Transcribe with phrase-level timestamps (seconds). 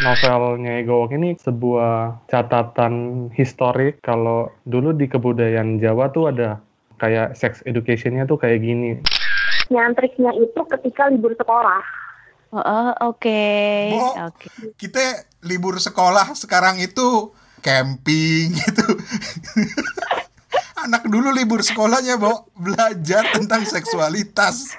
[0.00, 6.58] novelnya Ego ini sebuah catatan historik kalau dulu di kebudayaan Jawa tuh ada
[7.00, 9.00] kayak sex educationnya tuh kayak gini.
[9.70, 11.80] Nyantriknya itu ketika libur sekolah.
[12.50, 13.42] Oh, oh, oke.
[13.94, 14.74] Bo, Oke.
[14.74, 17.30] kita libur sekolah sekarang itu
[17.62, 18.86] camping gitu.
[20.82, 24.74] Anak dulu libur sekolahnya, Bo, belajar tentang seksualitas.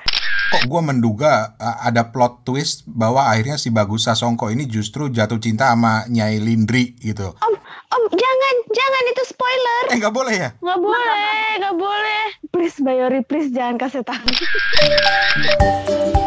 [0.51, 5.39] Kok gue menduga uh, ada plot twist bahwa akhirnya si Bagus Sasongko ini justru jatuh
[5.39, 7.31] cinta sama Nyai Lindri gitu.
[7.39, 7.53] Om,
[7.95, 9.83] om, jangan, jangan itu spoiler.
[9.95, 10.49] Eh nggak boleh ya?
[10.59, 12.23] Nggak boleh, nggak boleh.
[12.51, 14.27] Please, Bayori, please jangan kasih tahu.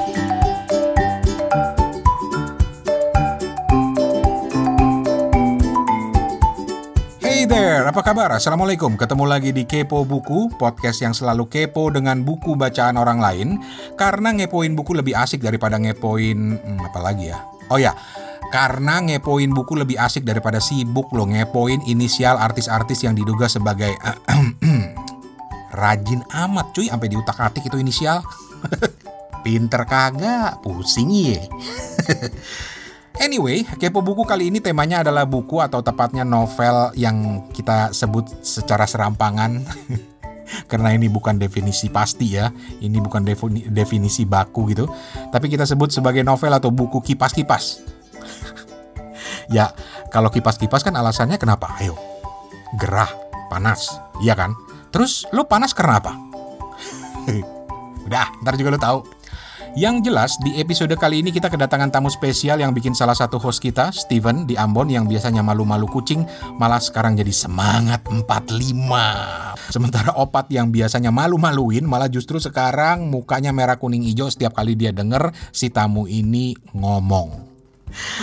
[7.45, 8.33] There, apa kabar?
[8.33, 13.61] Assalamualaikum, ketemu lagi di Kepo Buku, podcast yang selalu kepo dengan buku bacaan orang lain
[14.01, 17.45] Karena ngepoin buku lebih asik daripada ngepoin, hmm, apa lagi ya?
[17.69, 17.93] Oh ya,
[18.49, 23.93] karena ngepoin buku lebih asik daripada sibuk lo ngepoin inisial artis-artis yang diduga sebagai
[25.85, 28.25] Rajin amat cuy, sampai di utak atik itu inisial
[29.45, 31.45] Pinter kagak, pusing ye
[33.23, 38.91] Anyway, Kepo Buku kali ini temanya adalah buku atau tepatnya novel yang kita sebut secara
[38.91, 39.63] serampangan.
[40.71, 42.51] Karena ini bukan definisi pasti ya,
[42.83, 44.91] ini bukan defini- definisi baku gitu.
[45.31, 47.87] Tapi kita sebut sebagai novel atau buku kipas-kipas.
[49.57, 49.71] ya,
[50.11, 51.71] kalau kipas-kipas kan alasannya kenapa?
[51.79, 51.95] Ayo,
[52.77, 53.09] gerah,
[53.47, 54.59] panas, iya kan?
[54.91, 56.13] Terus lu panas karena apa?
[58.07, 58.99] Udah, ntar juga lu tahu.
[59.75, 63.59] Yang jelas, di episode kali ini kita kedatangan tamu spesial yang bikin salah satu host
[63.59, 66.23] kita, Steven, di Ambon yang biasanya malu-malu kucing,
[66.63, 68.55] malah sekarang jadi semangat 45.
[69.75, 74.95] Sementara opat yang biasanya malu-maluin, malah justru sekarang mukanya merah kuning hijau setiap kali dia
[74.95, 77.35] denger si tamu ini ngomong.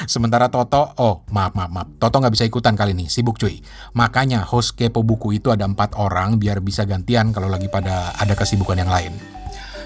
[0.08, 3.60] Sementara Toto, oh maaf maaf maaf, Toto nggak bisa ikutan kali ini, sibuk cuy.
[3.92, 8.40] Makanya host kepo buku itu ada empat orang biar bisa gantian kalau lagi pada ada
[8.40, 9.41] kesibukan yang lain.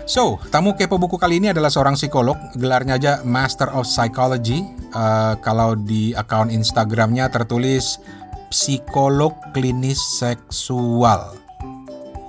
[0.06, 4.62] So, tamu kepo buku kali ini adalah seorang psikolog, gelarnya aja Master of Psychology.
[4.94, 7.98] Uh, kalau di akun Instagramnya tertulis
[8.54, 11.34] psikolog klinis seksual.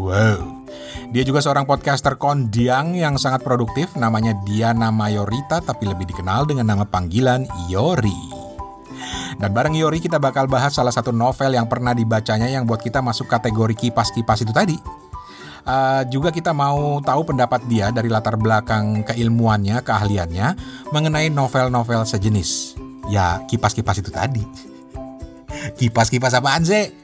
[0.01, 0.65] Wow.
[1.13, 6.73] Dia juga seorang podcaster kondiang yang sangat produktif, namanya Diana Mayorita, tapi lebih dikenal dengan
[6.73, 8.21] nama panggilan Yori.
[9.37, 13.05] Dan bareng Yori kita bakal bahas salah satu novel yang pernah dibacanya yang buat kita
[13.05, 14.77] masuk kategori kipas-kipas itu tadi.
[15.67, 20.55] Uh, juga kita mau tahu pendapat dia dari latar belakang keilmuannya, keahliannya
[20.95, 22.79] mengenai novel-novel sejenis.
[23.11, 24.47] Ya, kipas-kipas itu tadi.
[25.79, 26.95] Kipas-kipas apaan sih?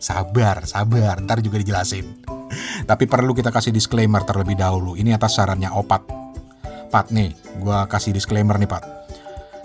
[0.00, 2.08] Sabar, sabar, ntar juga dijelasin.
[2.88, 4.96] Tapi perlu kita kasih disclaimer terlebih dahulu.
[4.96, 6.08] Ini atas sarannya Opat.
[6.88, 8.97] Pat nih, gua kasih disclaimer nih Pat.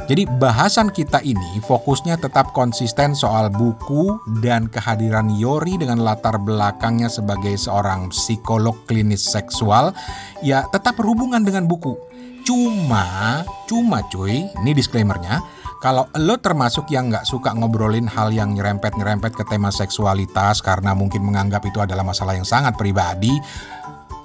[0.03, 7.07] Jadi bahasan kita ini fokusnya tetap konsisten soal buku dan kehadiran Yori dengan latar belakangnya
[7.07, 9.95] sebagai seorang psikolog klinis seksual
[10.43, 11.95] ya tetap berhubungan dengan buku.
[12.43, 15.39] Cuma, cuma cuy, ini disclaimernya,
[15.79, 21.23] kalau lo termasuk yang nggak suka ngobrolin hal yang nyerempet-nyerempet ke tema seksualitas karena mungkin
[21.23, 23.31] menganggap itu adalah masalah yang sangat pribadi,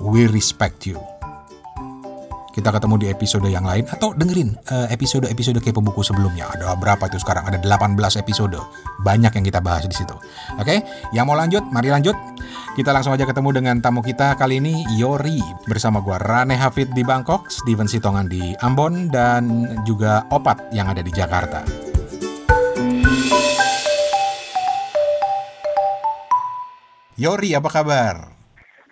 [0.02, 0.98] we respect you
[2.58, 6.50] kita ketemu di episode yang lain atau dengerin uh, episode-episode kepo buku sebelumnya.
[6.50, 7.46] Ada berapa itu sekarang?
[7.46, 8.58] Ada 18 episode.
[9.06, 10.10] Banyak yang kita bahas di situ.
[10.58, 10.78] Oke, okay?
[11.14, 12.18] yang mau lanjut, mari lanjut.
[12.74, 15.38] Kita langsung aja ketemu dengan tamu kita kali ini Yori
[15.70, 21.02] bersama gua Rane Hafid di Bangkok, Steven Sitongan di Ambon dan juga Opat yang ada
[21.02, 21.62] di Jakarta.
[27.18, 28.37] Yori, apa kabar?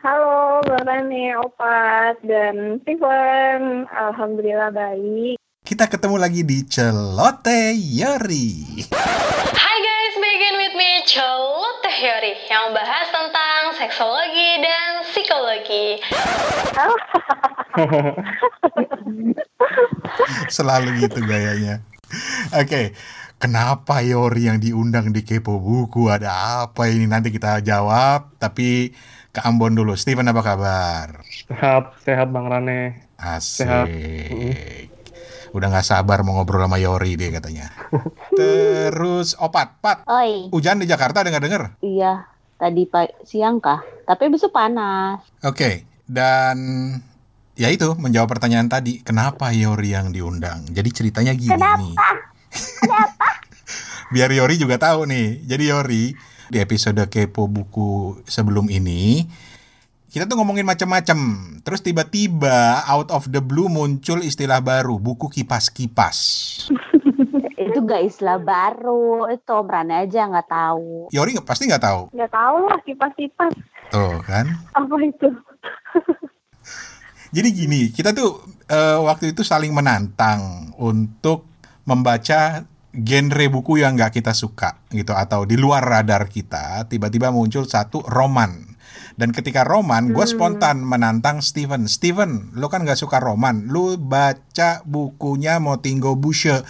[0.07, 3.91] Halo, Mbak Rani, Opat, dan Steven.
[3.91, 5.35] Alhamdulillah baik.
[5.67, 8.87] Kita ketemu lagi di Celote Yori.
[9.51, 15.99] Hai guys, begin with me Celote Yori yang membahas tentang seksologi dan psikologi.
[20.55, 21.83] Selalu gitu gayanya.
[22.55, 22.95] Oke,
[23.43, 26.07] kenapa Yori yang diundang di Kepo Buku?
[26.07, 27.11] Ada apa ini?
[27.11, 28.95] Nanti kita jawab, tapi
[29.37, 29.93] ke Ambon dulu.
[29.93, 31.21] Steven apa kabar?
[31.29, 33.05] Sehat, sehat Bang Rane.
[33.21, 33.69] Asik.
[33.69, 33.89] Sehat.
[35.53, 37.69] Udah nggak sabar mau ngobrol sama Yori dia katanya.
[38.41, 40.09] Terus opat, pat.
[40.09, 41.77] Oi, Hujan di Jakarta dengar-dengar.
[41.85, 42.33] iya.
[42.57, 43.85] Tadi pak siang kah?
[44.09, 45.21] Tapi besok panas.
[45.45, 46.57] Oke, dan
[47.53, 50.65] ya itu menjawab pertanyaan tadi, kenapa Yori yang diundang?
[50.73, 51.93] Jadi ceritanya gini nih.
[54.17, 55.45] Biar Yori juga tahu nih.
[55.45, 56.05] Jadi Yori
[56.47, 59.27] di episode kepo buku sebelum ini
[60.07, 61.19] kita tuh ngomongin macam-macam.
[61.61, 66.17] Terus tiba-tiba out of the blue muncul istilah baru, buku kipas-kipas.
[67.61, 69.29] itu Itu gak istilah baru.
[69.29, 71.13] Itu Om Rane aja nggak tahu.
[71.13, 72.01] Yori nggak- pasti nggak tahu.
[72.17, 73.53] Nggak tahu lah kipas-kipas
[73.93, 74.47] Tuh kan.
[74.73, 75.29] apa itu.
[77.35, 81.45] Jadi gini, kita tuh eh, waktu itu saling menantang untuk
[81.85, 82.65] membaca
[82.97, 88.01] genre buku yang nggak kita suka gitu atau di luar radar kita tiba-tiba muncul satu
[88.09, 88.77] roman.
[89.17, 91.89] Dan ketika roman gue spontan menantang Steven.
[91.89, 96.61] Steven lu kan nggak suka roman lu baca bukunya Motingo Bushe.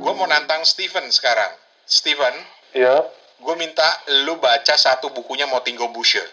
[0.00, 1.52] Gue mau nantang Steven sekarang.
[1.84, 3.06] Steven Ya,
[3.38, 3.86] gue minta
[4.26, 6.26] lu baca satu bukunya Motingo Bushe.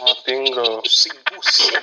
[0.00, 0.80] Mau tinggal.
[0.80, 1.76] pusing pusing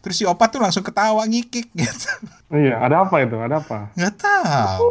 [0.00, 2.10] Terus si opat tuh langsung ketawa ngikik gitu.
[2.50, 3.36] Iya, ada apa itu?
[3.36, 3.92] Ada apa?
[3.94, 4.88] Nggak tahu.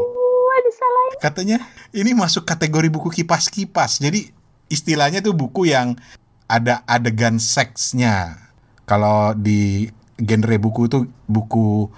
[0.48, 1.18] Wah disalahin.
[1.20, 1.58] Katanya
[1.92, 4.00] ini masuk kategori buku kipas-kipas.
[4.00, 4.30] Jadi
[4.70, 5.98] istilahnya tuh buku yang
[6.46, 8.38] ada adegan seksnya.
[8.86, 11.90] Kalau di genre buku itu buku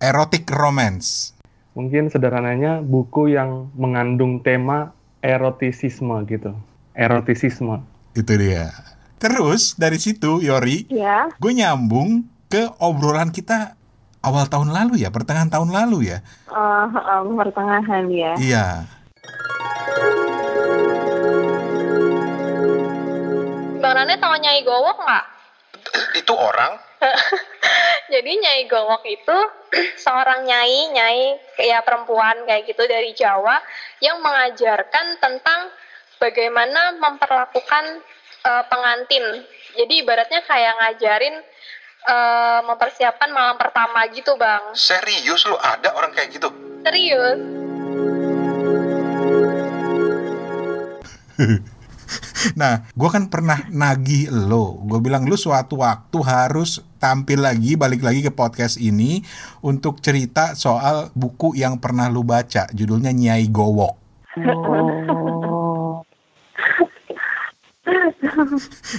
[0.00, 1.34] erotic romance.
[1.74, 6.52] Mungkin sederhananya buku yang mengandung tema erotisisme gitu.
[6.96, 7.80] Erotisisme.
[8.16, 8.72] Itu dia.
[9.20, 13.76] Terus dari situ Yori, Ya, gue nyambung ke obrolan kita
[14.24, 16.18] awal tahun lalu ya, pertengahan tahun lalu ya.
[16.48, 18.32] eh, eh, pertengahan ya.
[18.40, 18.66] Iya.
[23.80, 25.24] Bang Rane tahu Nyai Gowok nggak?
[26.16, 26.76] Itu orang
[28.10, 29.38] Jadi Nyai Gowok itu
[30.04, 31.22] seorang nyai, nyai
[31.62, 33.62] ya perempuan kayak gitu dari Jawa
[34.02, 35.70] yang mengajarkan tentang
[36.18, 38.02] bagaimana memperlakukan
[38.42, 39.46] eh, pengantin.
[39.78, 41.38] Jadi ibaratnya kayak ngajarin
[42.10, 44.74] eh, mempersiapkan malam pertama gitu, Bang.
[44.74, 46.50] serius lu ada orang kayak gitu?
[46.82, 47.38] Serius.
[52.56, 54.80] Nah, gue kan pernah nagih lo.
[54.86, 59.24] Gue bilang lu suatu waktu harus tampil lagi, balik lagi ke podcast ini
[59.60, 62.68] untuk cerita soal buku yang pernah lu baca.
[62.72, 63.94] Judulnya Nyai Gowok.
[64.46, 66.00] Oh.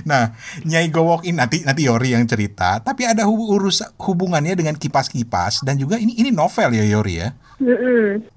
[0.04, 0.36] Nah,
[0.68, 2.82] Nyai Gowok ini nanti nanti Yori yang cerita.
[2.84, 7.30] Tapi ada hu- urus hubungannya dengan kipas-kipas dan juga ini ini novel ya Yori ya.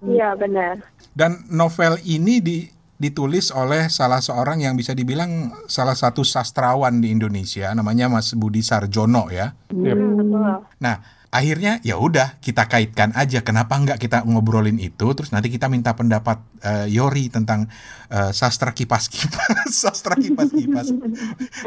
[0.05, 0.81] Iya benar.
[1.15, 2.59] Dan novel ini di,
[3.05, 8.65] ditulis oleh salah seorang yang bisa dibilang salah satu sastrawan di Indonesia, namanya Mas Budi
[8.65, 9.53] Sarjono ya.
[9.69, 9.97] Yep.
[9.97, 10.57] Hmm, betul.
[10.81, 10.97] Nah,
[11.29, 13.45] akhirnya ya udah kita kaitkan aja.
[13.45, 15.05] Kenapa nggak kita ngobrolin itu?
[15.13, 17.69] Terus nanti kita minta pendapat eh, Yori tentang
[18.09, 20.89] eh, sastra kipas-kipas, sastra kipas-kipas,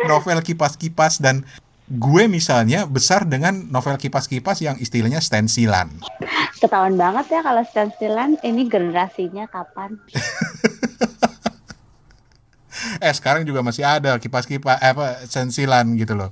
[0.09, 1.45] novel kipas-kipas dan
[1.87, 5.87] gue misalnya besar dengan novel kipas-kipas yang istilahnya stensilan.
[6.59, 9.95] Ketahuan banget ya kalau stensilan ini generasinya kapan?
[13.03, 16.29] Eh sekarang juga masih ada kipas-kipas eh, apa stensilan gitu loh.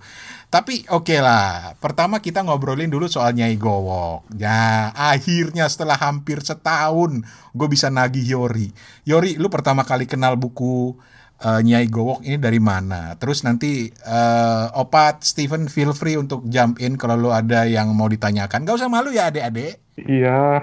[0.56, 4.32] Tapi oke lah, pertama kita ngobrolin dulu soal Nyai Gowok.
[4.40, 8.72] Ya, akhirnya setelah hampir setahun gue bisa nagih Yori.
[9.04, 10.96] Yori, lu pertama kali kenal buku
[11.44, 13.20] eh, Nyai Gowok ini dari mana?
[13.20, 18.08] Terus nanti eh, Opat, Steven feel free untuk jump in kalau lu ada yang mau
[18.08, 18.64] ditanyakan.
[18.64, 19.82] Gak usah malu ya adik-adik.
[19.96, 20.60] Iya,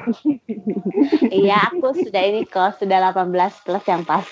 [1.32, 4.28] iya aku sudah ini kok sudah 18 plus yang pas.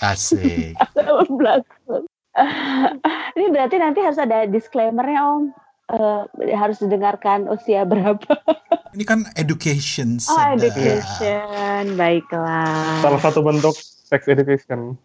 [0.00, 0.76] Asik.
[0.96, 2.04] 18 plus.
[3.36, 5.52] ini berarti nanti harus ada disclaimernya om.
[5.86, 6.22] Eh,
[6.58, 8.26] harus didengarkan usia berapa?
[8.96, 10.16] Ini kan education.
[10.26, 13.04] Oh education, baiklah.
[13.04, 14.96] salah satu bentuk sex education.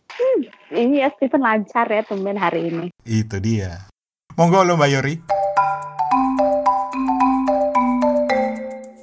[0.71, 2.88] Ini ya Stephen lancar ya tumben hari ini.
[3.03, 3.83] Itu dia.
[4.39, 5.15] Monggo lo Mbak Yori.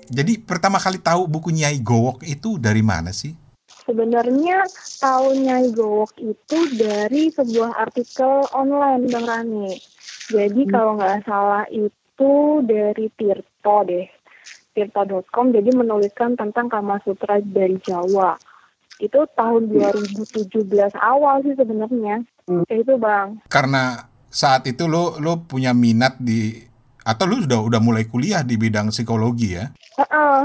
[0.08, 3.36] Jadi pertama kali tahu buku Nyai Gowok itu dari mana sih?
[3.88, 4.68] Sebenarnya
[5.00, 9.80] tahunnya Gowok itu dari sebuah artikel online Bang Rani.
[10.28, 14.04] Jadi kalau nggak salah itu dari Tirto deh.
[14.76, 18.36] Tirto.com jadi menuliskan tentang Kama Sutra dari Jawa.
[19.00, 20.52] Itu tahun 2017
[21.00, 22.28] awal sih sebenarnya.
[22.68, 23.40] Kayak itu Bang.
[23.48, 26.60] Karena saat itu lo lo punya minat di
[27.08, 29.72] atau lu sudah udah mulai kuliah di bidang psikologi ya?
[29.96, 30.40] Heeh.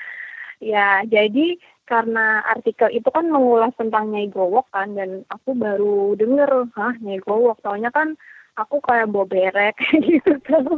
[0.72, 1.60] ya, jadi
[1.90, 7.18] karena artikel itu kan mengulas tentang Nyai Gowok kan dan aku baru denger, hah Nyai
[7.18, 7.58] Gowok.
[7.66, 8.14] Soalnya kan
[8.54, 9.74] aku kayak boberek
[10.06, 10.70] gitu kan.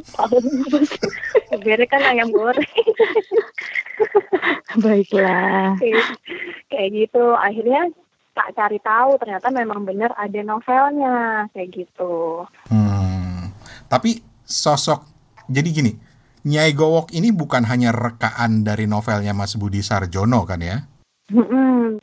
[1.52, 2.64] Boberek kan ayam goreng.
[4.84, 5.76] Baiklah.
[5.76, 6.16] kayak,
[6.72, 7.36] kayak gitu.
[7.36, 7.92] Akhirnya
[8.32, 12.48] tak cari tahu ternyata memang benar ada novelnya kayak gitu.
[12.72, 13.52] Hmm.
[13.92, 15.12] Tapi sosok
[15.52, 15.92] jadi gini,
[16.48, 20.80] Nyai Gowok ini bukan hanya rekaan dari novelnya Mas Budi Sarjono kan ya?
[21.32, 21.98] Mm-mm.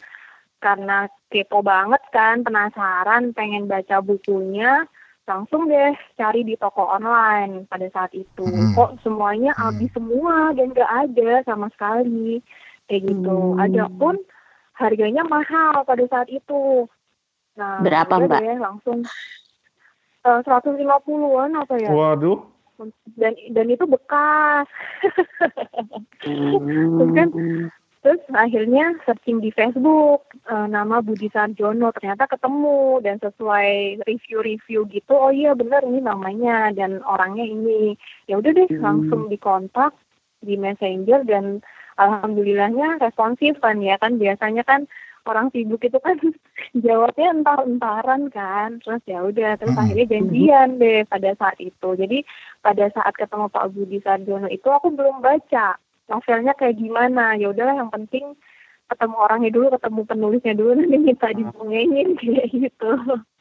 [0.59, 4.83] karena kepo banget kan, penasaran, pengen baca bukunya,
[5.24, 8.43] langsung deh cari di toko online pada saat itu.
[8.43, 8.75] Hmm.
[8.75, 9.71] Kok semuanya Hmm.
[9.71, 12.43] habis semua dan nggak ada sama sekali.
[12.89, 13.38] Kayak gitu.
[13.55, 13.62] Hmm.
[13.62, 14.17] Ada pun
[14.75, 16.89] harganya mahal pada saat itu.
[17.55, 18.41] Nah, Berapa, Mbak?
[18.41, 18.98] deh, langsung
[20.25, 21.91] eh, 150-an apa ya?
[21.93, 22.39] Waduh,
[23.15, 24.67] Dan dan itu bekas.
[26.25, 27.29] Terus kan,
[28.00, 35.13] Terus akhirnya searching di Facebook eh, nama Budi Sarjono ternyata ketemu dan sesuai review-review gitu
[35.20, 38.00] oh iya benar ini namanya dan orangnya ini
[38.32, 38.79] ya udah deh Hmm.
[38.79, 39.91] langsung dikontak
[40.39, 41.60] di Messenger dan
[42.00, 44.88] alhamdulillahnya responsif kan ya kan biasanya kan
[45.27, 46.15] orang sibuk itu kan
[46.88, 49.84] jawabnya entar-entaran kan terus ya udah terus Hmm.
[49.84, 52.24] akhirnya janjian deh pada saat itu jadi
[52.63, 55.75] pada saat ketemu Pak Budi Sarjono itu aku belum baca
[56.10, 57.38] novelnya kayak gimana?
[57.38, 58.34] Ya udahlah yang penting
[58.89, 62.92] ketemu orangnya dulu ketemu penulisnya dulu nanti minta dibungengin kayak gitu.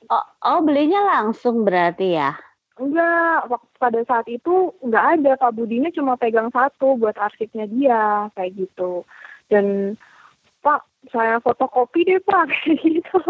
[0.08, 2.36] Oh, oh, belinya langsung berarti ya?
[2.78, 5.30] enggak waktu pada saat itu nggak ada.
[5.36, 9.02] Pak Budinya cuma pegang satu buat arsipnya dia kayak gitu.
[9.50, 9.98] Dan
[10.62, 13.20] Pak saya fotokopi deh Pak kayak gitu.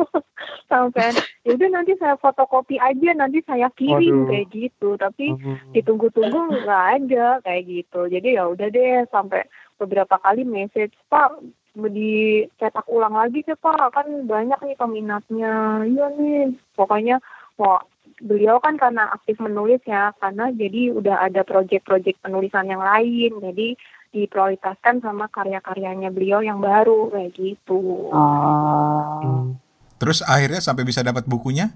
[0.68, 1.16] Sampai
[1.48, 4.28] ya udah nanti saya fotokopi aja nanti saya kirim Waduh.
[4.28, 4.88] kayak gitu.
[5.00, 5.72] Tapi Hmm.
[5.72, 8.00] ditunggu-tunggu nggak ada kayak gitu.
[8.12, 9.48] Jadi ya udah deh sampai
[9.80, 11.40] beberapa kali message pak
[11.72, 13.96] dicetak ulang lagi sih pak.
[13.96, 15.88] Kan banyak nih peminatnya.
[15.88, 16.52] Iya nih.
[16.76, 17.16] Pokoknya
[17.56, 17.80] wah
[18.20, 23.40] beliau kan karena aktif menulis ya karena jadi udah ada proyek-proyek penulisan yang lain.
[23.40, 23.72] Jadi
[24.08, 28.12] diprioritaskan sama karya-karyanya beliau yang baru kayak gitu.
[28.12, 29.56] Oh.
[29.98, 31.74] Terus akhirnya sampai bisa dapat bukunya?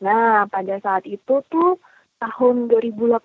[0.00, 1.78] Nah, pada saat itu tuh
[2.16, 3.20] tahun 2018.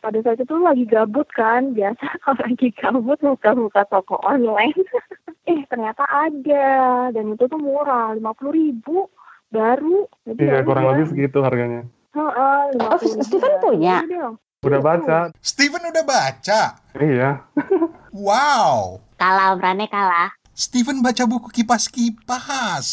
[0.00, 4.74] Pada saat itu lagi gabut kan, biasa kalau lagi gabut buka-buka toko online.
[5.50, 9.08] eh, ternyata ada dan itu tuh murah, 50.000 ribu
[9.48, 10.08] baru.
[10.24, 11.82] Jadi Iya ya kurang lebih segitu harganya.
[12.12, 13.96] Heeh, Oh, 50.000 Steven punya?
[14.00, 14.30] Ya udah.
[14.58, 16.60] Udah baca, Steven udah baca.
[16.98, 17.30] iya.
[18.08, 19.04] Wow.
[19.20, 20.32] Kalah, Rane kalah.
[20.58, 22.86] Steven baca buku kipas-kipas.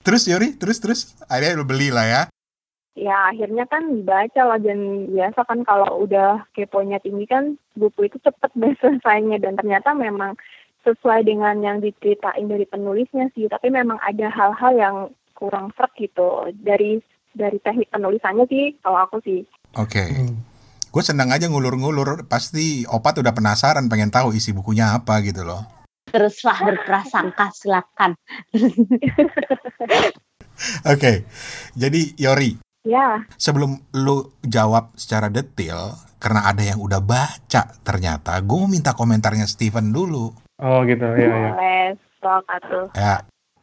[0.00, 2.22] Terus Yori, terus terus akhirnya lu beli lah ya.
[2.96, 8.16] Ya akhirnya kan dibaca lah dan biasa kan kalau udah keponya tinggi kan buku itu
[8.24, 10.32] cepet deh selesainya dan ternyata memang
[10.88, 14.96] sesuai dengan yang diceritain dari penulisnya sih tapi memang ada hal-hal yang
[15.36, 17.04] kurang serk gitu dari
[17.36, 19.44] dari teknik penulisannya sih kalau aku sih
[19.76, 20.08] Oke.
[20.08, 20.40] Hmm.
[20.88, 22.24] Gue senang aja ngulur-ngulur.
[22.24, 25.75] Pasti Opat udah penasaran pengen tahu isi bukunya apa gitu loh.
[26.16, 28.16] Teruslah berprasangka, silakan.
[30.92, 31.28] Oke.
[31.76, 32.56] Jadi Yori,
[32.88, 38.96] ya sebelum lu jawab secara detail, karena ada yang udah baca ternyata, gue mau minta
[38.96, 40.32] komentarnya Steven dulu.
[40.56, 41.52] Oh gitu, iya iya.
[41.52, 41.84] boleh
[42.96, 43.16] Ya,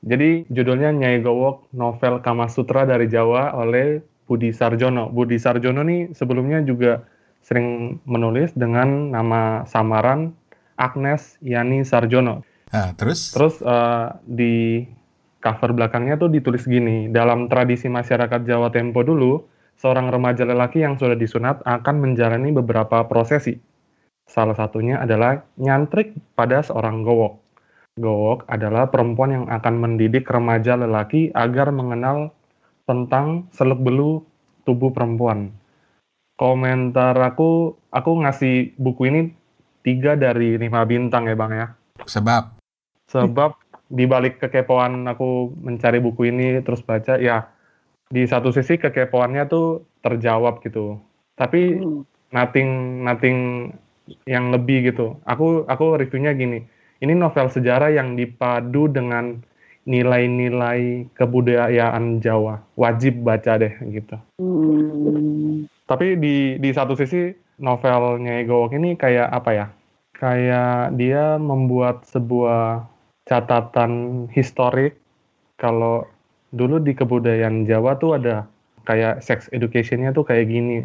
[0.06, 5.10] Jadi judulnya Nyai Gowok novel Kama Sutra dari Jawa oleh Budi Sarjono.
[5.10, 7.02] Budi Sarjono nih sebelumnya juga
[7.44, 10.32] sering menulis dengan nama samaran
[10.78, 12.42] Agnes Yani Sarjono.
[12.74, 13.34] nah, terus?
[13.34, 14.54] Terus eh, di
[15.44, 19.44] cover belakangnya tuh ditulis gini, dalam tradisi masyarakat Jawa Tempo dulu,
[19.76, 23.60] seorang remaja lelaki yang sudah disunat akan menjalani beberapa prosesi.
[24.24, 27.44] Salah satunya adalah nyantrik pada seorang gowok.
[28.00, 32.34] Gowok adalah perempuan yang akan mendidik remaja lelaki agar mengenal
[32.88, 34.26] tentang seluk-beluk
[34.64, 35.54] tubuh perempuan.
[36.40, 39.22] Komentar aku, aku ngasih buku ini
[39.84, 41.68] tiga dari lima bintang ya bang ya.
[42.08, 42.44] Sebab
[43.14, 43.52] Sebab
[43.94, 47.46] di balik kekepoan aku mencari buku ini terus baca, ya
[48.10, 50.98] di satu sisi kekepoannya tuh terjawab gitu.
[51.38, 52.02] Tapi Hmm.
[52.34, 52.70] nothing
[53.06, 53.38] nothing
[54.26, 55.22] yang lebih gitu.
[55.30, 56.66] Aku aku reviewnya gini.
[57.04, 59.44] Ini novel sejarah yang dipadu dengan
[59.84, 62.64] nilai-nilai kebudayaan Jawa.
[62.80, 64.16] Wajib baca deh gitu.
[64.40, 65.68] Hmm.
[65.84, 69.68] Tapi di di satu sisi novelnya Ego Gowok ini kayak apa ya?
[70.14, 72.84] Kayak dia membuat sebuah
[73.24, 75.00] catatan historik
[75.56, 76.04] kalau
[76.52, 78.46] dulu di kebudayaan Jawa tuh ada
[78.84, 80.84] kayak sex education-nya tuh kayak gini.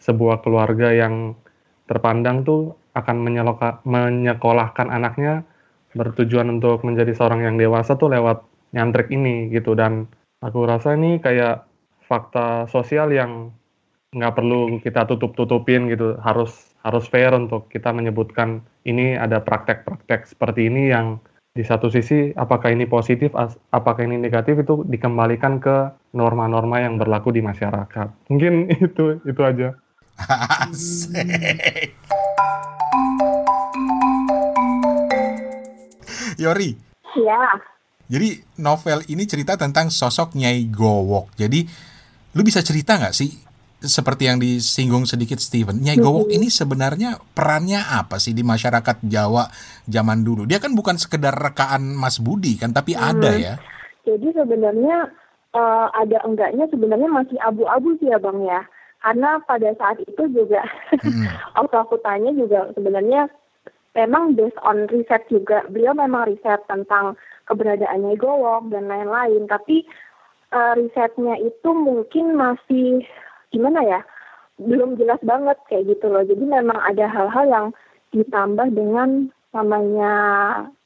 [0.00, 1.36] Sebuah keluarga yang
[1.84, 5.44] terpandang tuh akan menyeloka- menyekolahkan anaknya
[5.94, 8.42] bertujuan untuk menjadi seorang yang dewasa tuh lewat
[8.74, 10.10] nyantrik ini gitu dan
[10.42, 11.64] aku rasa ini kayak
[12.04, 13.54] fakta sosial yang
[14.14, 16.14] nggak perlu kita tutup-tutupin gitu.
[16.22, 16.54] Harus
[16.86, 21.18] harus fair untuk kita menyebutkan ini ada praktek-praktek seperti ini yang
[21.54, 23.30] di satu sisi apakah ini positif
[23.70, 28.30] apakah ini negatif itu dikembalikan ke norma-norma yang berlaku di masyarakat.
[28.30, 29.74] Mungkin itu itu aja.
[30.66, 31.94] Asik.
[36.34, 36.74] Yori,
[37.14, 37.38] ya
[38.10, 41.38] Jadi novel ini cerita tentang sosok Nyai Gowok.
[41.38, 41.64] Jadi
[42.34, 43.30] lu bisa cerita nggak sih
[43.84, 49.46] seperti yang disinggung sedikit Steven, Nyai Gowok ini sebenarnya perannya apa sih di masyarakat Jawa
[49.84, 50.48] zaman dulu?
[50.48, 53.12] Dia kan bukan sekedar rekaan Mas Budi kan, tapi Hmm.
[53.14, 53.54] ada ya.
[54.04, 55.12] Jadi sebenarnya
[55.54, 58.60] eh, ada enggaknya sebenarnya masih abu-abu sih ya bang ya.
[59.04, 60.64] Karena pada saat itu juga.
[61.60, 63.28] Om Kakutanya juga sebenarnya
[63.94, 65.62] memang based on riset juga.
[65.70, 67.14] Beliau memang riset tentang
[67.46, 69.46] keberadaannya Gowok dan lain-lain.
[69.46, 69.86] Tapi
[70.50, 73.06] eh, risetnya itu mungkin masih
[73.54, 74.00] gimana ya?
[74.58, 76.26] Belum jelas banget kayak gitu loh.
[76.26, 77.66] Jadi memang ada hal-hal yang
[78.10, 80.12] ditambah dengan namanya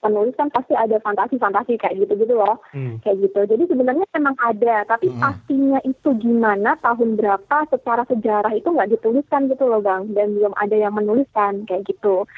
[0.04, 3.00] penulis kan pasti ada fantasi-fantasi kayak gitu-gitu loh Hmm.
[3.00, 3.40] kayak gitu.
[3.48, 5.24] Jadi sebenarnya memang ada, tapi Mm-mm.
[5.24, 10.52] pastinya itu gimana, tahun berapa, secara sejarah itu nggak dituliskan gitu loh bang, dan belum
[10.60, 12.28] ada yang menuliskan kayak gitu.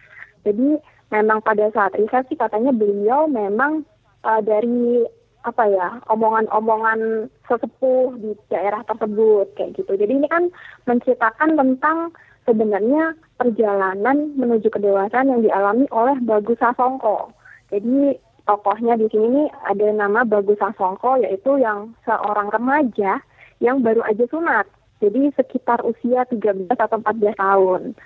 [0.47, 0.79] Jadi
[1.11, 3.83] memang pada saat riset sih katanya beliau memang
[4.23, 5.03] uh, dari
[5.41, 9.93] apa ya omongan-omongan sesepuh di daerah tersebut kayak gitu.
[9.97, 10.53] Jadi ini kan
[10.85, 12.13] menceritakan tentang
[12.45, 17.33] sebenarnya perjalanan menuju kedewasaan yang dialami oleh Bagus Sasongko.
[17.73, 23.21] Jadi tokohnya di sini nih ada nama Bagus Sasongko yaitu yang seorang remaja
[23.65, 24.69] yang baru aja sunat.
[25.01, 27.97] Jadi sekitar usia 13 atau 14 tahun.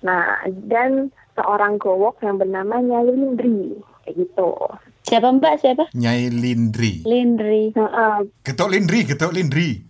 [0.00, 4.52] Nah, dan seorang gowok yang bernama Nyai Lindri kayak gitu.
[5.08, 5.54] Siapa Mbak?
[5.64, 5.84] Siapa?
[5.96, 7.00] Nyai Lindri.
[7.08, 7.72] Lindri.
[8.44, 9.80] Ketok Lindri, ketok Lindri.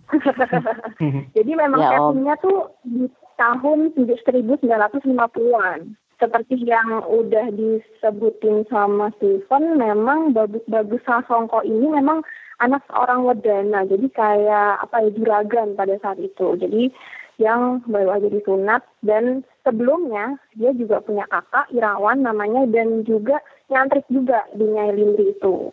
[1.35, 5.79] Jadi memang Ya, settingnya tuh di tahun 1950-an.
[6.19, 12.23] Seperti yang udah disebutin sama Steven, memang Bagus Bagus Sasongko ini memang
[12.59, 13.87] anak seorang wedana.
[13.87, 16.59] Jadi kayak apa ya juragan pada saat itu.
[16.59, 16.91] Jadi
[17.39, 24.05] yang baru aja disunat dan sebelumnya dia juga punya kakak Irawan namanya dan juga nyantrik
[24.09, 25.69] juga di Nyai Lindri itu.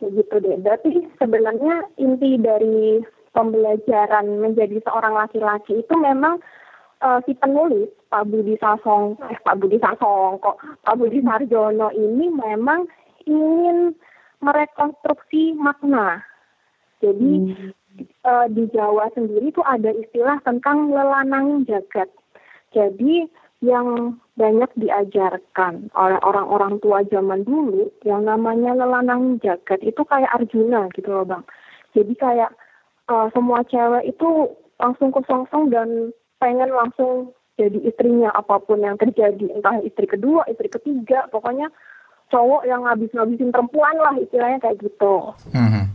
[0.00, 0.56] Gitu deh.
[0.60, 3.00] Berarti sebenarnya inti dari
[3.32, 6.40] pembelajaran menjadi seorang laki-laki itu memang
[7.02, 12.30] eh, si penulis Pak Budi Sasong eh Pak Budi Sasong kok Pak Budi Sarjono ini
[12.30, 12.86] memang
[13.26, 13.92] ingin
[14.44, 16.22] merekonstruksi makna.
[17.02, 17.32] Jadi
[18.00, 22.08] eh, di Jawa sendiri itu ada istilah tentang lelanang jagat.
[22.74, 23.26] Jadi
[23.64, 30.90] yang banyak diajarkan oleh orang-orang tua zaman dulu yang namanya lelanang jagat itu kayak Arjuna
[30.94, 31.44] gitu loh bang.
[31.94, 32.50] Jadi kayak
[33.10, 34.28] eh, semua cewek itu
[34.82, 36.10] langsung kesongsong dan
[36.42, 41.70] pengen langsung jadi istrinya apa pun yang terjadi entah istri kedua, istri ketiga, pokoknya
[42.34, 45.30] cowok yang ngabis-ngabisin perempuan lah istilahnya kayak gitu.
[45.54, 45.86] Mhm.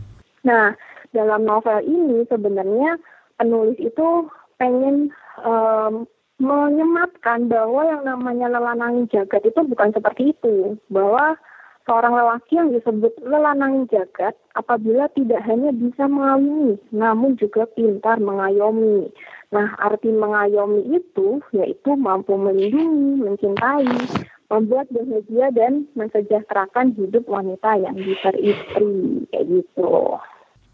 [0.48, 0.72] Nah,
[1.12, 2.96] dalam novel ini sebenarnya
[3.36, 4.08] penulis itu
[4.56, 5.12] pengen
[5.44, 6.08] em,
[6.40, 10.80] menyematkan bahwa yang namanya lelanang jagat itu bukan seperti itu.
[10.88, 11.36] Bahwa
[11.84, 19.12] seorang lelaki yang disebut lelanang jagat apabila tidak hanya bisa mengawini, namun juga pintar mengayomi.
[19.52, 23.90] Nah, arti mengayomi itu yaitu mampu melindungi, mencintai,
[24.50, 30.18] membuat bahagia dan mensejahterakan hidup wanita yang beristri kayak gitu.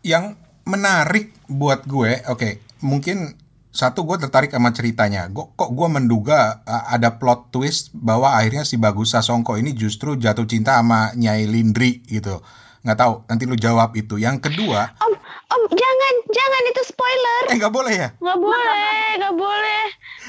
[0.05, 0.37] Yang
[0.69, 3.46] menarik buat gue, oke, mungkin
[3.77, 5.29] satu gue tertarik sama ceritanya.
[5.29, 10.17] Gua, kok gue menduga uh, ada plot twist bahwa akhirnya si Bagus Sasongko ini justru
[10.17, 12.41] jatuh cinta sama Nyai Lindri gitu.
[12.81, 14.17] Nggak tahu, nanti lu jawab itu.
[14.17, 15.13] Yang kedua, Om,
[15.51, 17.43] Om, jangan, jangan itu spoiler.
[17.51, 18.09] eh nggak boleh ya?
[18.17, 19.85] Nggak boleh, nggak boleh.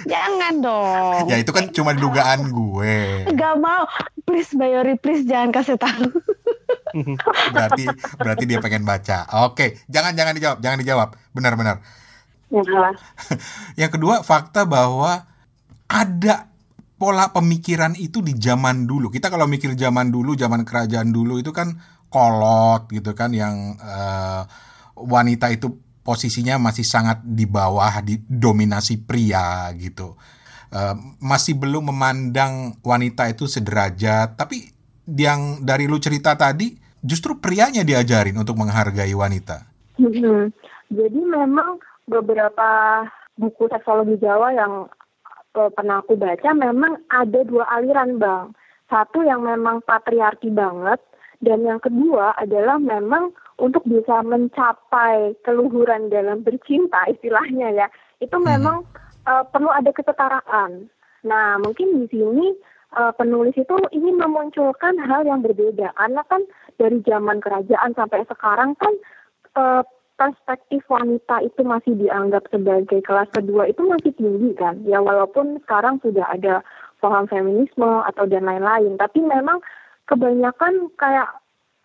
[0.09, 1.23] Jangan dong.
[1.29, 3.29] Ya itu kan cuma dugaan gue.
[3.29, 3.85] Nggak mau.
[4.27, 6.11] Please, Bayori, please jangan kasih tahu.
[7.53, 7.85] Berarti
[8.17, 9.29] berarti dia pengen baca.
[9.45, 11.09] Oke, jangan jangan dijawab, jangan dijawab.
[11.37, 11.77] Benar-benar.
[12.47, 12.63] Ya,
[13.87, 15.27] Yang kedua, fakta bahwa
[15.87, 16.47] ada
[16.97, 19.11] pola pemikiran itu di zaman dulu.
[19.13, 24.41] Kita kalau mikir zaman dulu, zaman kerajaan dulu itu kan kolot gitu kan yang eh,
[24.95, 30.17] wanita itu posisinya masih sangat di bawah didominasi pria gitu.
[30.71, 34.71] Eh, masih belum memandang wanita itu sederajat, tapi
[35.07, 39.63] yang dari lu cerita tadi justru prianya diajarin untuk menghargai wanita.
[39.95, 40.51] Mhm.
[40.87, 43.03] Jadi memang beberapa
[43.37, 44.73] buku seksologi Jawa yang
[45.55, 48.55] eh, pernah aku baca memang ada dua aliran bang.
[48.87, 51.03] Satu yang memang patriarki banget
[51.43, 57.87] dan yang kedua adalah memang untuk bisa mencapai keluhuran dalam bercinta istilahnya ya
[58.23, 58.87] itu memang
[59.27, 60.87] eh, perlu ada kesetaraan.
[61.27, 62.55] Nah mungkin di sini
[62.95, 66.41] eh, penulis itu ingin memunculkan hal yang berbeda karena kan
[66.79, 68.93] dari zaman kerajaan sampai sekarang kan
[69.59, 69.83] eh,
[70.17, 76.01] perspektif wanita itu masih dianggap sebagai kelas kedua itu masih tinggi kan ya walaupun sekarang
[76.01, 76.65] sudah ada
[76.97, 79.61] paham feminisme atau dan lain-lain tapi memang
[80.09, 81.29] kebanyakan kayak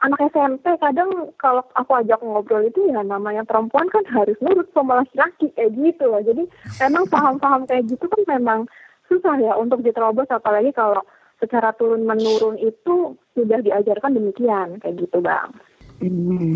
[0.03, 5.03] anak SMP kadang kalau aku ajak ngobrol itu ya namanya perempuan kan harus nurut sama
[5.03, 6.19] laki-laki kayak gitu loh.
[6.19, 6.43] Jadi
[6.83, 8.61] emang paham-paham kayak gitu kan memang
[9.07, 11.07] susah ya untuk diterobos apalagi kalau
[11.39, 15.51] secara turun menurun itu sudah diajarkan demikian kayak gitu bang.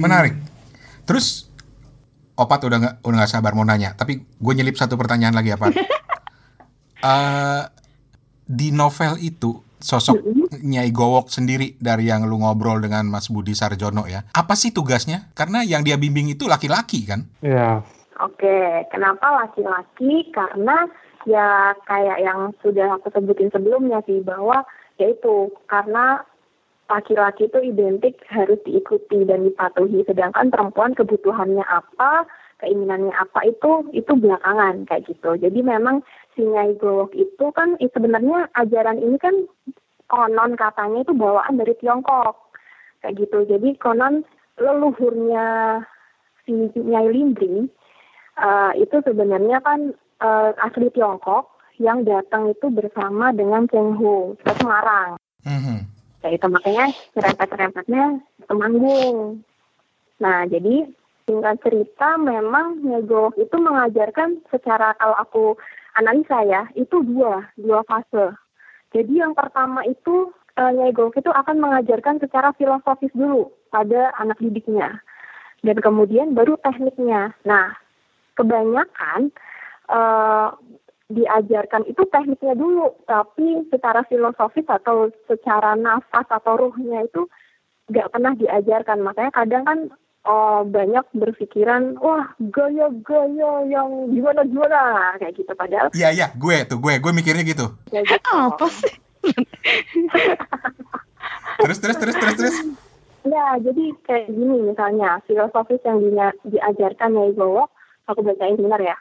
[0.03, 0.35] Menarik.
[1.07, 1.47] Terus
[2.37, 5.73] Opat udah nggak udah nggak sabar mau nanya, tapi gue nyelip satu pertanyaan lagi apa?
[6.97, 7.63] Eh,
[8.49, 10.19] di novel itu sosok
[10.65, 14.27] Nyai Gowok sendiri dari yang lu ngobrol dengan Mas Budi Sarjono ya.
[14.33, 15.31] Apa sih tugasnya?
[15.37, 17.29] Karena yang dia bimbing itu laki-laki kan?
[17.45, 17.85] Ya,
[18.17, 20.33] Oke, kenapa laki-laki?
[20.33, 20.89] Karena
[21.29, 24.65] ya kayak yang sudah aku sebutin sebelumnya sih bahwa
[24.97, 26.25] yaitu karena
[26.87, 32.27] laki-laki itu identik harus diikuti dan dipatuhi, sedangkan perempuan kebutuhannya apa,
[32.63, 35.37] keinginannya apa itu itu belakangan kayak gitu.
[35.37, 36.01] Jadi memang
[36.33, 39.35] si Nyai Gowok itu kan i- sebenarnya ajaran ini kan
[40.07, 42.55] konon katanya itu bawaan dari Tiongkok
[43.03, 43.45] kayak gitu.
[43.45, 44.23] Jadi konon
[44.57, 45.81] leluhurnya
[46.47, 47.67] si Nyai Limbri
[48.41, 54.53] eh, itu sebenarnya kan eh, asli Tiongkok yang datang itu bersama dengan Cheng Ho ke
[54.57, 55.21] Semarang.
[55.45, 55.96] Mhm.
[56.21, 58.05] Kayak itu makanya serempet-serempetnya
[58.47, 59.43] Temanggung.
[60.23, 60.89] Nah, jadi
[61.27, 65.45] singkat cerita memang Nyegok itu mengajarkan secara kalau aku
[65.99, 68.33] analisa ya, itu dua, dua fase.
[68.95, 75.03] Jadi yang pertama itu eh, Gowok itu akan mengajarkan secara filosofis dulu pada anak didiknya.
[75.61, 77.35] Dan kemudian baru tekniknya.
[77.45, 77.77] Nah,
[78.39, 79.35] kebanyakan
[79.91, 80.49] eh,
[81.07, 87.31] diajarkan itu tekniknya dulu, tapi secara filosofis atau secara nafas atau ruhnya itu
[87.91, 88.99] nggak pernah diajarkan.
[89.07, 89.79] Makanya kadang kan
[90.27, 95.53] oh, banyak berpikiran, wah gaya-gaya yang gimana-gimana kayak gitu.
[95.55, 97.71] Padahal Iya iya, gue tuh gue gue mikirnya gitu.
[97.87, 98.31] kayak gitu.
[98.35, 98.95] Apa sih?
[101.57, 102.57] Terus terus terus terus terus.
[103.27, 107.67] Ya, jadi kayak gini misalnya, filosofis yang di- diajarkan Nyai Gowok,
[108.07, 108.95] aku bacain sebentar ya.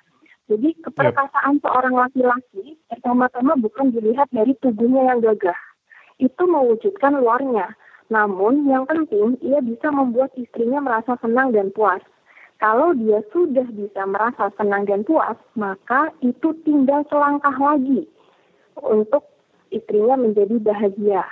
[0.46, 5.58] Jadi keperkasaan seorang laki-laki pertama-tama bukan dilihat dari tubuhnya yang gagah.
[6.22, 7.74] Itu mewujudkan luarnya.
[8.14, 12.02] Namun yang penting ia bisa membuat istrinya merasa senang dan puas.
[12.62, 18.06] Kalau dia sudah bisa merasa senang dan puas, maka itu tinggal selangkah lagi
[18.80, 19.26] untuk
[19.74, 21.26] istrinya menjadi bahagia.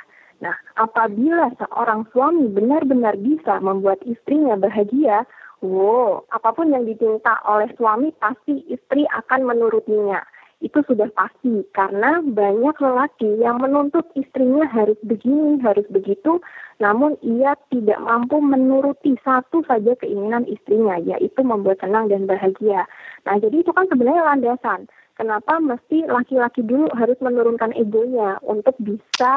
[0.43, 5.23] Nah, apabila seorang suami benar-benar bisa membuat istrinya bahagia,
[5.63, 10.19] wow, apa pun yang diminta oleh suami pasti istri akan menurutinya.
[10.63, 16.39] Itu sudah pasti karena banyak lelaki yang menuntut istrinya harus begini, harus begitu,
[16.79, 22.87] namun ia tidak mampu menuruti satu saja keinginan istrinya, yaitu membuat senang dan bahagia.
[23.27, 24.87] Nah, jadi itu kan sebenarnya landasan.
[25.19, 29.35] Kenapa mesti laki-laki dulu harus menurunkan egonya untuk bisa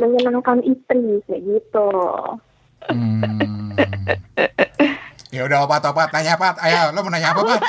[0.00, 1.88] menyenangkan istri kayak gitu.
[2.88, 3.76] Hmm.
[5.34, 6.62] Ya udah opat opat nanya opat.
[6.62, 7.62] Ayo, lo mau nanya apa opat?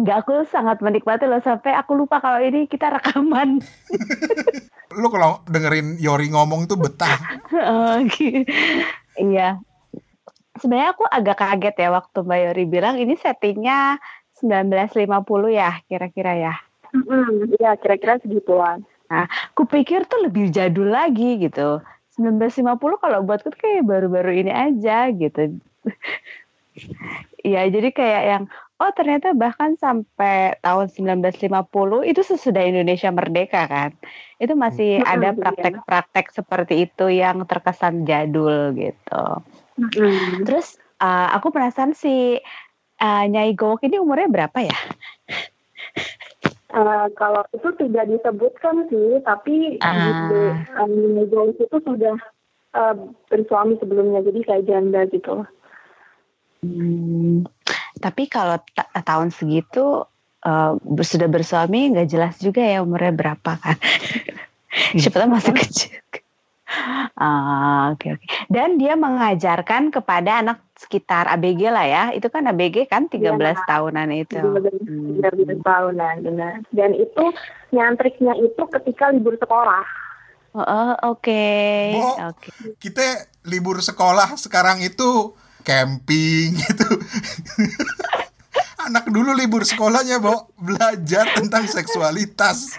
[0.00, 3.60] Nggak, aku sangat menikmati loh sampai aku lupa kalau ini kita rekaman.
[5.00, 7.18] Lo kalau dengerin Yori ngomong tuh betah.
[7.50, 7.98] Oh.
[9.14, 9.58] Iya.
[10.58, 13.98] Sebenarnya aku agak kaget ya waktu Mbak Yori bilang ini settingnya
[14.38, 15.14] 1950
[15.50, 16.54] ya kira-kira ya.
[16.94, 18.86] Mm-mm, ya kira-kira segituan.
[19.58, 21.82] Kupikir tuh lebih jadul lagi gitu.
[22.18, 25.58] 1950 kalau buatku tuh kayak baru-baru ini aja gitu.
[27.44, 28.44] Iya, jadi kayak yang
[28.82, 33.94] oh ternyata bahkan sampai tahun 1950 itu sesudah Indonesia merdeka kan.
[34.42, 35.38] Itu masih Mm-mm, ada iya.
[35.38, 39.24] praktek-praktek seperti itu yang terkesan jadul gitu.
[39.78, 40.42] Mm-mm.
[40.42, 42.42] Terus uh, aku penasaran si
[42.98, 44.78] uh, Nyai Gowok ini umurnya berapa ya?
[46.74, 50.26] Eh, kalau itu tidak disebutkan sih, tapi Ah.
[50.26, 50.42] di
[50.74, 52.18] um, Jones itu sudah
[52.74, 52.94] eh,
[53.30, 55.46] bersuami sebelumnya, jadi kayak janda gitu.
[56.64, 57.44] Hmm,
[58.00, 60.08] tapi kalau ta- tahun segitu
[60.40, 63.76] uh, sudah bersuami nggak jelas juga ya umurnya berapa kan?
[65.00, 66.00] Siapa tahu masih kecil.
[67.14, 68.26] Ah, Oke oke.
[68.50, 72.04] Dan dia mengajarkan kepada anak sekitar ABG lah ya.
[72.10, 73.54] Itu kan ABG kan 13 Iya.
[73.68, 74.40] tahunan itu.
[74.42, 75.22] Hmm.
[75.22, 76.52] Benar benar tahunan, benar.
[76.74, 77.24] Dan itu
[77.70, 79.84] nyantriknya itu ketika libur sekolah.
[80.54, 81.46] Oh, oh, oke.
[81.94, 82.34] Bo.
[82.34, 82.50] Oke.
[82.78, 83.02] Kita
[83.46, 86.88] libur sekolah sekarang itu camping gitu.
[88.84, 92.76] Anak dulu libur sekolahnya, Bo, belajar tentang seksualitas.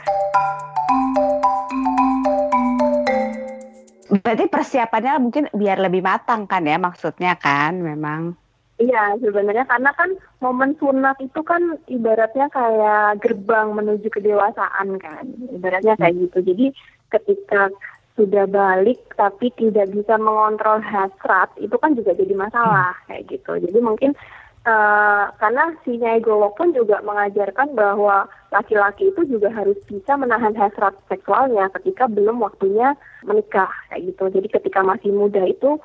[4.21, 8.37] Berarti persiapannya mungkin biar lebih matang kan ya maksudnya kan memang.
[8.75, 15.25] Iya, sebenarnya karena kan momen sunat itu kan ibaratnya kayak gerbang menuju kedewasaan kan.
[15.55, 16.53] Ibaratnya kayak gitu.
[16.53, 16.65] Jadi
[17.07, 17.71] ketika
[18.15, 23.59] sudah balik tapi tidak bisa mengontrol hasrat itu kan juga jadi masalah kayak gitu.
[23.59, 24.15] Jadi mungkin
[24.63, 30.55] uh, karena si Nyai Gowok pun juga mengajarkan bahwa laki-laki itu juga harus bisa menahan
[30.55, 32.95] hasrat seksualnya ketika belum waktunya
[33.27, 34.23] menikah kayak gitu.
[34.31, 35.75] Jadi ketika masih muda itu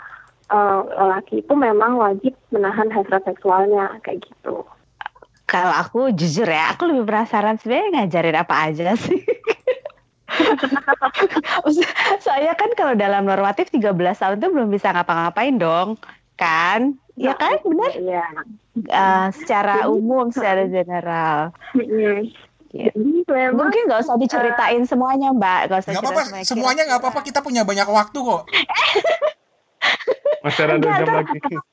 [0.55, 4.63] uh, laki itu memang wajib menahan hasrat seksualnya kayak gitu.
[5.51, 9.19] Kalau aku jujur ya, aku lebih penasaran sebenarnya ngajarin apa aja sih.
[12.25, 15.99] Soalnya kan kalau dalam normatif 13 tahun itu belum bisa ngapa-ngapain dong,
[16.39, 16.95] kan?
[17.21, 17.93] Ya kan, benar?
[17.93, 18.27] Iya.
[18.89, 21.53] Uh, secara umum, secara general.
[21.77, 22.23] Ya.
[23.51, 25.61] Mungkin nggak usah diceritain uh, semuanya, Mbak.
[25.69, 27.21] Gak usah apa-apa, semuanya nggak apa-apa.
[27.27, 28.43] Kita punya banyak waktu kok.
[30.47, 31.37] Masih ada jam lagi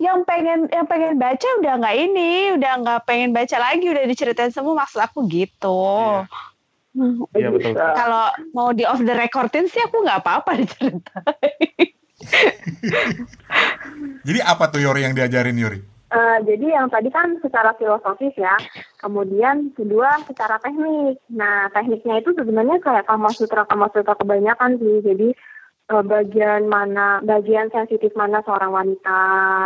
[0.00, 4.48] yang pengen yang pengen baca udah nggak ini udah nggak pengen baca lagi udah diceritain
[4.48, 6.24] semua maksud aku gitu iya,
[7.38, 11.90] iya betul kalau mau di off the recordin sih aku nggak apa-apa diceritain.
[14.26, 15.80] Jadi apa tuh Yori yang diajarin Yori?
[16.10, 18.58] Uh, jadi yang tadi kan secara filosofis ya,
[18.98, 21.22] kemudian kedua secara teknik.
[21.30, 25.06] Nah tekniknya itu sebenarnya kayak kama sutra kama sutra kebanyakan sih.
[25.06, 25.28] Jadi
[25.90, 29.20] uh, bagian mana bagian sensitif mana seorang wanita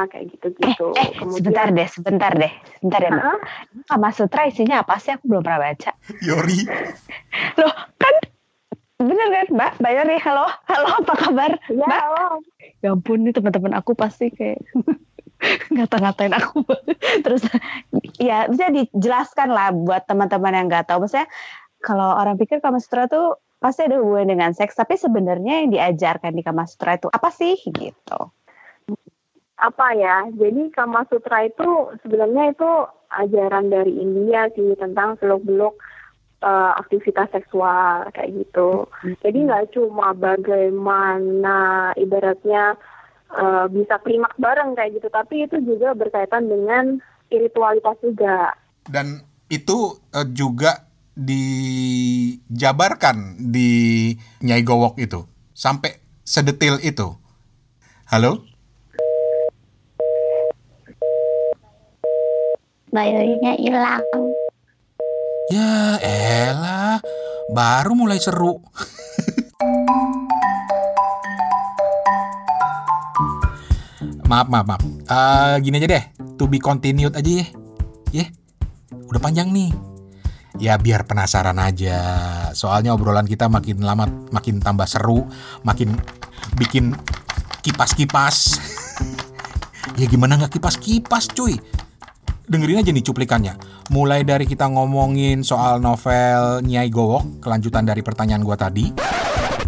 [0.09, 0.97] kayak gitu-gitu.
[0.97, 3.37] Eh, eh Kemudian, sebentar deh, sebentar deh, sebentar ya mbak.
[3.93, 5.13] Kama Sutra isinya apa sih?
[5.13, 5.91] Aku belum pernah baca.
[6.25, 6.61] Yori.
[7.61, 8.15] Loh kan
[8.99, 9.73] bener kan mbak?
[9.85, 11.53] Mbak Yori, halo, halo apa kabar?
[11.69, 12.01] Ya, mbak?
[12.01, 12.27] halo.
[12.81, 14.65] Ya ampun nih teman-teman aku pasti kayak
[15.75, 16.65] ngata-ngatain aku.
[17.25, 17.43] Terus
[18.17, 21.05] ya bisa dijelaskan lah buat teman-teman yang nggak tahu.
[21.05, 21.29] Maksudnya
[21.85, 26.33] kalau orang pikir Kama Sutra tuh pasti ada hubungan dengan seks tapi sebenarnya yang diajarkan
[26.33, 27.61] di Kama Sutra itu apa sih?
[27.61, 28.19] Gitu.
[29.61, 30.25] Apa ya?
[30.33, 32.71] Jadi Kama Sutra itu sebenarnya itu
[33.13, 35.77] ajaran dari India sih tentang seluk beluk
[36.45, 38.89] uh, aktivitas seksual kayak gitu.
[39.21, 42.77] Jadi nggak cuma bagaimana ibaratnya
[43.33, 48.53] uh, bisa klimak bareng kayak gitu tapi itu juga berkaitan dengan spiritualitas juga.
[48.85, 50.84] Dan itu uh, juga
[51.15, 54.11] dijabarkan di
[54.43, 55.23] Nyai Gowok itu
[55.55, 57.15] sampai sedetil itu.
[58.11, 58.43] Halo?
[62.91, 64.03] Bayarnya hilang.
[65.51, 67.01] Ya elah,
[67.51, 68.59] baru mulai seru.
[74.31, 74.83] maaf, maaf, maaf.
[75.11, 76.05] Uh, gini aja deh,
[76.39, 77.47] to be continued aja ya.
[78.15, 78.31] Ya,
[79.11, 79.75] udah panjang nih
[80.59, 81.99] ya biar penasaran aja.
[82.55, 85.27] Soalnya obrolan kita makin lama makin tambah seru,
[85.67, 85.95] makin
[86.59, 86.95] bikin
[87.65, 88.37] kipas-kipas.
[90.01, 91.59] ya gimana nggak kipas-kipas cuy?
[92.45, 93.55] Dengerin aja nih cuplikannya.
[93.89, 99.14] Mulai dari kita ngomongin soal novel Nyai Gowok, kelanjutan dari pertanyaan gua tadi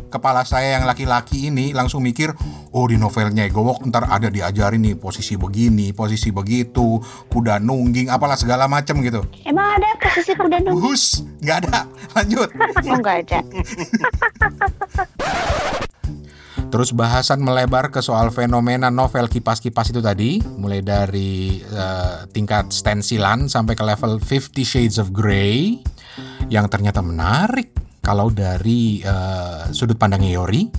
[0.09, 2.33] kepala saya yang laki-laki ini langsung mikir,
[2.73, 6.99] oh di novelnya Gowok ntar ada diajarin nih posisi begini, posisi begitu,
[7.31, 9.23] kuda nungging, apalah segala macam gitu.
[9.47, 10.83] Emang ada posisi kuda nungging?
[10.83, 11.87] Hus, nggak ada.
[12.17, 12.51] Lanjut.
[12.87, 13.43] Oh, nggak ada.
[16.67, 23.47] Terus bahasan melebar ke soal fenomena novel kipas-kipas itu tadi, mulai dari uh, tingkat stensilan
[23.47, 25.79] sampai ke level Fifty Shades of Grey
[26.51, 27.71] yang ternyata menarik
[28.07, 30.71] kalau dari uh, sudut pandangnya Yori?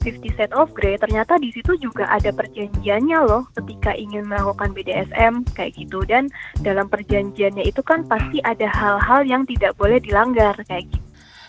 [0.00, 5.44] Fifty Shades of Grey ternyata di situ juga ada perjanjiannya loh ketika ingin melakukan BDSM
[5.52, 6.32] kayak gitu dan
[6.64, 11.04] dalam perjanjiannya itu kan pasti ada hal-hal yang tidak boleh dilanggar kayak gitu.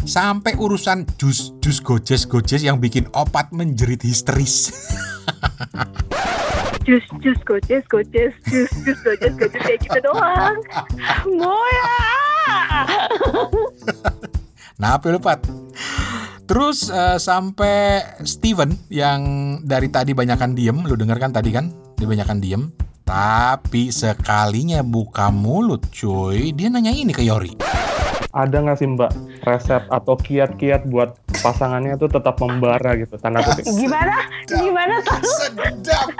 [0.07, 4.71] Sampai urusan jus jus gojes gojes yang bikin opat menjerit histeris.
[6.87, 10.55] jus jus gojes gojes jus jus gojes gojes kayak gitu doang.
[11.39, 11.91] Moya.
[14.75, 15.39] Nah, Pat.
[16.45, 19.21] Terus uh, sampai Steven yang
[19.63, 21.71] dari tadi banyakan diem, lu denger kan tadi kan?
[21.95, 22.63] Dia banyakan diem.
[23.07, 27.55] Tapi sekalinya buka mulut cuy, dia nanya ini ke Yori.
[28.35, 29.11] Ada nggak sih mbak
[29.47, 33.63] resep atau kiat-kiat buat pasangannya tuh tetap membara gitu tanda kutip?
[33.79, 34.27] Gimana?
[34.43, 35.23] Gimana tuh?
[35.23, 36.11] Sedap.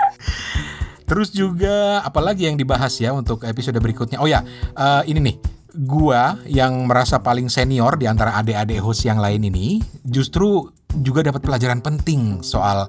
[1.04, 4.16] Terus juga apalagi yang dibahas ya untuk episode berikutnya?
[4.16, 4.40] Oh ya,
[4.74, 5.36] uh, ini nih
[5.84, 11.44] gua yang merasa paling senior di antara adik-adik host yang lain ini justru juga dapat
[11.44, 12.88] pelajaran penting soal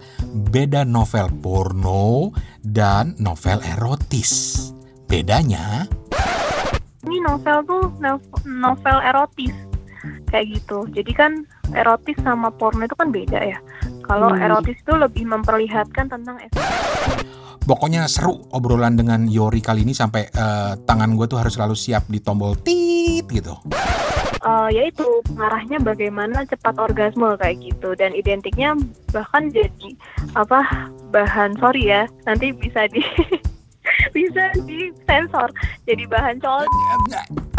[0.51, 2.31] beda novel porno
[2.63, 4.71] dan novel erotis.
[5.07, 5.87] Bedanya
[7.07, 7.83] ini novel tuh
[8.43, 9.55] novel erotis
[10.27, 10.83] kayak gitu.
[10.91, 11.31] Jadi kan
[11.71, 13.57] erotis sama porno itu kan beda ya.
[14.07, 14.43] Kalau hmm.
[14.43, 16.39] erotis itu lebih memperlihatkan tentang
[17.67, 22.07] Pokoknya seru obrolan dengan Yori kali ini sampai uh, tangan gue tuh harus selalu siap
[22.07, 23.59] di tombol tit gitu.
[24.47, 28.79] uh, yaitu pengarahnya bagaimana cepat orgasme kayak gitu dan identiknya
[29.11, 29.89] bahkan jadi
[30.39, 30.63] apa
[31.11, 33.03] bahan sorry ya nanti bisa di
[34.15, 35.51] bisa di sensor
[35.83, 36.63] jadi bahan col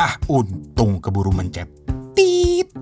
[0.00, 1.68] ah untung keburu mencet
[2.16, 2.72] tit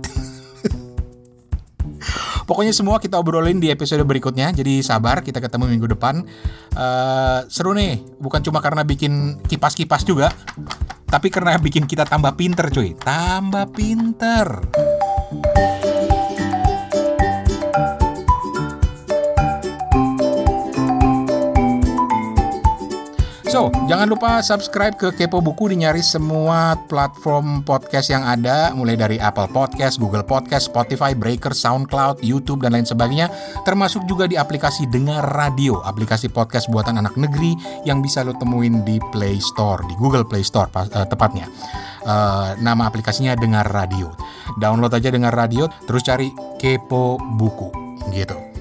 [2.46, 4.54] Pokoknya semua kita obrolin di episode berikutnya.
[4.54, 6.22] Jadi sabar, kita ketemu minggu depan.
[6.78, 10.30] Uh, seru nih, bukan cuma karena bikin kipas-kipas juga,
[11.11, 12.94] tapi karena bikin kita tambah pinter cuy.
[12.94, 14.46] Tambah pinter.
[23.46, 28.98] So, jangan lupa subscribe ke Kepo Buku di nyaris semua platform podcast yang ada, mulai
[28.98, 33.30] dari Apple Podcast, Google Podcast, Spotify, Breaker, SoundCloud, YouTube, dan lain sebagainya,
[33.62, 37.54] termasuk juga di aplikasi Dengar Radio, aplikasi podcast buatan anak negeri
[37.87, 41.46] yang bisa lo temuin di Play Store, di Google Play Store uh, tepatnya.
[42.02, 44.11] Uh, nama aplikasinya Dengar Radio.
[44.59, 47.70] Download aja Dengar Radio, terus cari Kepo Buku,
[48.11, 48.55] gitu.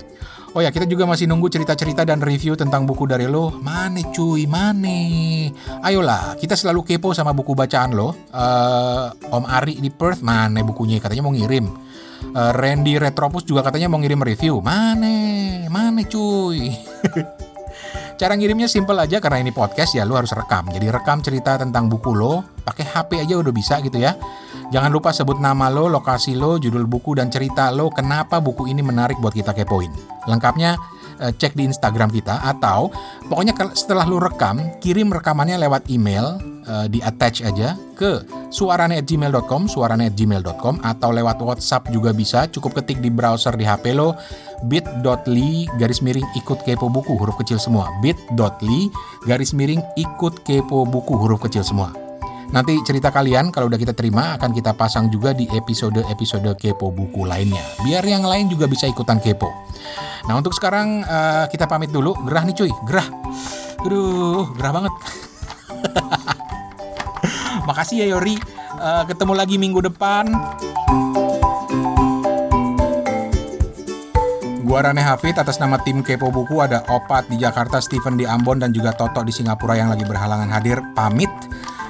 [0.56, 3.52] Oh ya, kita juga masih nunggu cerita-cerita dan review tentang buku dari lo.
[3.60, 5.52] Mane cuy, mane.
[5.84, 8.15] Ayolah, kita selalu kepo sama buku bacaan lo.
[8.32, 11.04] Uh, Om Ari di Perth, mana bukunya?
[11.04, 11.68] Katanya mau ngirim.
[12.32, 14.63] Uh, Randy Retropus juga katanya mau ngirim review.
[14.63, 16.72] Mane, mane cuy.
[18.20, 20.72] Cara ngirimnya simple aja karena ini podcast ya lo harus rekam.
[20.72, 24.15] Jadi rekam cerita tentang buku lo, pakai HP aja udah bisa gitu ya.
[24.73, 28.82] Jangan lupa sebut nama lo, lokasi lo, judul buku dan cerita lo kenapa buku ini
[28.82, 29.93] menarik buat kita kepoin.
[30.25, 30.73] Lengkapnya
[31.21, 32.89] eh, cek di Instagram kita atau
[33.30, 40.82] pokoknya setelah lo rekam, kirim rekamannya lewat email uh, di attach aja ke suarane@gmail.com, suarane@gmail.com
[40.82, 42.49] atau lewat WhatsApp juga bisa.
[42.49, 44.17] Cukup ketik di browser di HP lo
[44.65, 47.91] bit.ly garis miring ikut kepo buku huruf kecil semua.
[48.01, 48.89] bit.ly
[49.30, 52.05] garis miring ikut kepo buku huruf kecil semua.
[52.53, 57.25] Nanti cerita kalian kalau udah kita terima akan kita pasang juga di episode-episode kepo buku
[57.25, 57.63] lainnya.
[57.81, 59.49] Biar yang lain juga bisa ikutan kepo.
[60.29, 62.13] Nah untuk sekarang uh, kita pamit dulu.
[62.25, 63.08] Gerah nih cuy, gerah.
[63.86, 64.93] Aduh, gerah banget.
[67.69, 68.38] Makasih ya Yori.
[68.75, 70.29] Uh, ketemu lagi minggu depan.
[74.65, 78.58] Gua Rane Hafid atas nama tim Kepo Buku ada Opat di Jakarta, Steven di Ambon
[78.58, 80.81] dan juga Toto di Singapura yang lagi berhalangan hadir.
[80.97, 81.29] Pamit.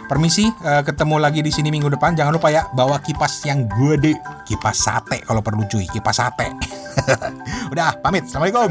[0.05, 2.13] Permisi, uh, ketemu lagi di sini minggu depan.
[2.13, 4.13] Jangan lupa ya bawa kipas yang gede,
[4.45, 6.53] kipas sate kalau perlu cuy, kipas sate.
[7.73, 8.29] Udah, pamit.
[8.29, 8.69] Assalamualaikum.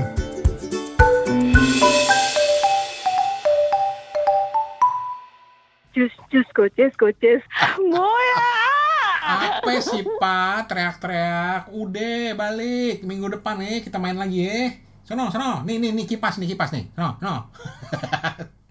[5.90, 7.42] Jus, jus, koces, koces.
[7.82, 8.54] Moya.
[9.58, 10.70] Apa sih Pak?
[10.70, 11.74] Teriak-teriak.
[11.74, 14.70] Udah balik minggu depan nih kita main lagi ya.
[15.02, 15.66] Sono, sono.
[15.66, 16.94] Nih, nih, nih kipas nih kipas nih.
[16.94, 17.36] Sono, sono.